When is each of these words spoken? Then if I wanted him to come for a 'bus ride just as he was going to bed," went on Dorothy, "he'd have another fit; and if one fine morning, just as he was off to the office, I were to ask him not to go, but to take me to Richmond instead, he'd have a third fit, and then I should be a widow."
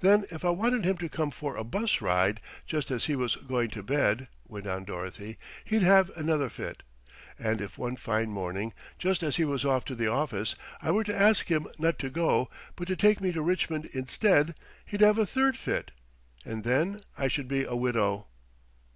Then 0.00 0.24
if 0.32 0.44
I 0.44 0.50
wanted 0.50 0.84
him 0.84 0.96
to 0.96 1.08
come 1.08 1.30
for 1.30 1.54
a 1.56 1.62
'bus 1.62 2.00
ride 2.00 2.40
just 2.66 2.90
as 2.90 3.04
he 3.04 3.14
was 3.14 3.36
going 3.36 3.70
to 3.70 3.84
bed," 3.84 4.26
went 4.48 4.66
on 4.66 4.82
Dorothy, 4.82 5.38
"he'd 5.64 5.82
have 5.84 6.10
another 6.16 6.48
fit; 6.48 6.82
and 7.38 7.60
if 7.60 7.78
one 7.78 7.94
fine 7.94 8.30
morning, 8.30 8.72
just 8.98 9.22
as 9.22 9.36
he 9.36 9.44
was 9.44 9.64
off 9.64 9.84
to 9.84 9.94
the 9.94 10.08
office, 10.08 10.56
I 10.82 10.90
were 10.90 11.04
to 11.04 11.14
ask 11.16 11.46
him 11.46 11.68
not 11.78 12.00
to 12.00 12.10
go, 12.10 12.50
but 12.74 12.88
to 12.88 12.96
take 12.96 13.20
me 13.20 13.30
to 13.30 13.42
Richmond 13.42 13.84
instead, 13.92 14.56
he'd 14.86 15.02
have 15.02 15.18
a 15.18 15.24
third 15.24 15.56
fit, 15.56 15.92
and 16.44 16.64
then 16.64 17.00
I 17.16 17.28
should 17.28 17.46
be 17.46 17.62
a 17.62 17.76
widow." 17.76 18.26